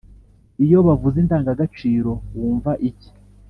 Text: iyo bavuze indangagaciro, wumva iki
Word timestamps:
iyo 0.65 0.79
bavuze 0.87 1.15
indangagaciro, 1.23 2.11
wumva 2.35 2.71
iki 2.89 3.09